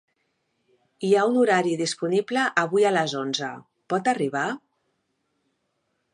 [1.07, 3.53] Hi ha un horari disponible avui a les onze,
[3.95, 4.47] pot arribar?